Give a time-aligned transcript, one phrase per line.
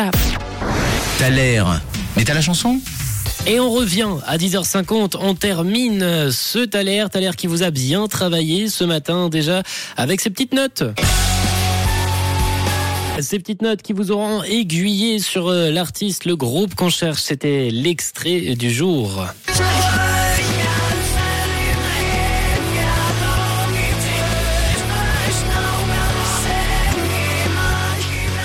[0.00, 0.10] Ciao.
[1.18, 1.82] T'as l'air.
[2.16, 2.80] Mais t'as la chanson?
[3.46, 8.70] Et on revient à 10h50, on termine ce Thaler, Thaler qui vous a bien travaillé
[8.70, 9.62] ce matin déjà
[9.98, 10.84] avec ses petites notes.
[13.20, 17.68] Ces petites notes qui vous auront aiguillé sur euh, l'artiste, le groupe qu'on cherche, c'était
[17.70, 19.26] l'extrait du jour.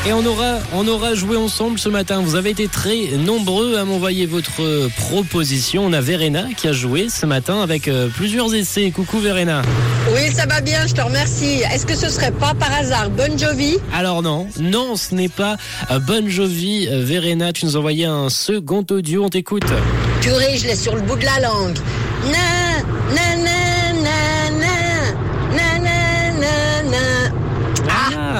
[0.07, 2.21] Et on aura, on aura joué ensemble ce matin.
[2.21, 5.83] Vous avez été très nombreux à m'envoyer votre proposition.
[5.83, 8.91] On a Verena qui a joué ce matin avec euh, plusieurs essais.
[8.91, 9.63] Coucou Verena.
[10.13, 11.63] Oui, ça va bien, je te remercie.
[11.73, 13.77] Est-ce que ce serait pas par hasard Bon Jovi?
[13.95, 15.57] Alors non, non, ce n'est pas
[15.89, 16.87] euh, Bon Jovi.
[16.87, 19.25] Euh, Verena, tu nous envoyé un second audio.
[19.25, 19.65] On t'écoute.
[20.21, 21.77] Purée, je l'ai sur le bout de la langue.
[22.25, 23.84] Na, na, na,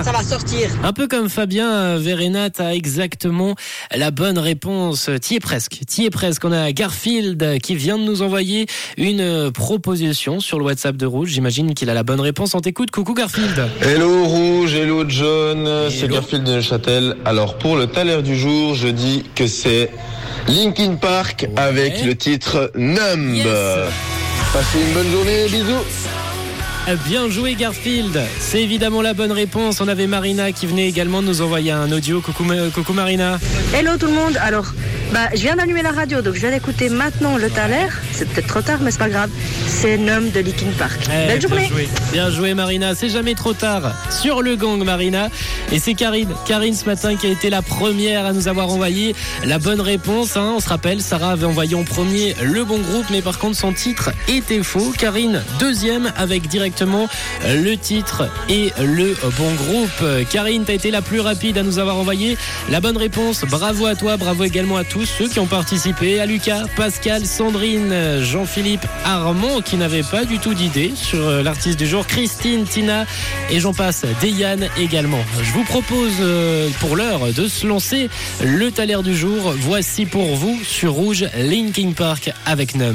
[0.05, 0.69] ça va sortir.
[0.83, 3.55] Un peu comme Fabien, euh, Verena, t'as exactement
[3.91, 5.09] la bonne réponse.
[5.19, 6.45] T'y es presque, t'y es presque.
[6.45, 8.67] On a Garfield qui vient de nous envoyer
[8.97, 11.29] une euh, proposition sur le WhatsApp de Rouge.
[11.29, 12.53] J'imagine qu'il a la bonne réponse.
[12.53, 12.91] On t'écoute.
[12.91, 13.67] Coucou Garfield.
[13.81, 16.07] Hello Rouge, hello John, c'est.
[16.07, 17.17] Garfield de Neuchâtel.
[17.25, 19.89] Alors pour le taler du jour, je dis que c'est
[20.47, 23.33] Linkin Park avec le titre Numb.
[23.33, 23.45] Yes.
[24.53, 26.14] Passez une bonne journée, bisous.
[27.07, 28.19] Bien joué Garfield.
[28.39, 29.81] C'est évidemment la bonne réponse.
[29.81, 32.21] On avait Marina qui venait également nous envoyer un audio.
[32.21, 33.39] Coucou, Ma- coucou Marina.
[33.73, 34.37] Hello tout le monde.
[34.41, 34.65] Alors,
[35.13, 37.87] bah, je viens d'allumer la radio, donc je viens d'écouter maintenant le Thaler.
[38.11, 39.29] C'est peut-être trop tard, mais c'est pas grave.
[39.67, 40.99] C'est Nom de Linkin Park.
[41.05, 41.57] Eh, Belle journée.
[41.61, 41.87] Bien joué.
[42.11, 45.29] Bien joué Marina, c'est jamais trop tard sur le gang Marina.
[45.71, 49.15] Et c'est Karine, Karine ce matin qui a été la première à nous avoir envoyé
[49.45, 50.35] la bonne réponse.
[50.37, 50.53] hein.
[50.57, 53.71] On se rappelle, Sarah avait envoyé en premier le bon groupe, mais par contre son
[53.73, 54.93] titre était faux.
[54.97, 57.07] Karine, deuxième avec directement
[57.47, 60.27] le titre et le bon groupe.
[60.29, 62.37] Karine, t'as été la plus rapide à nous avoir envoyé
[62.69, 63.43] la bonne réponse.
[63.49, 68.21] Bravo à toi, bravo également à tous ceux qui ont participé, à Lucas, Pascal, Sandrine,
[68.21, 73.05] Jean-Philippe, Armand qui n'avait pas du tout d'idée sur euh, l'artiste du jour, Christine, Tina
[73.49, 75.23] et j'en passe, Deyane également.
[75.41, 78.09] Je vous propose euh, pour l'heure de se lancer
[78.43, 79.53] le taler du jour.
[79.57, 82.93] Voici pour vous sur Rouge Linking Park avec Num.